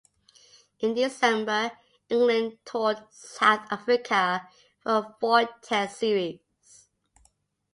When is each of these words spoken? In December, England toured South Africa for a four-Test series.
In 0.79 0.95
December, 0.95 1.73
England 2.09 2.57
toured 2.65 3.03
South 3.11 3.67
Africa 3.69 4.41
for 4.83 4.95
a 4.95 5.15
four-Test 5.19 5.99
series. 5.99 6.87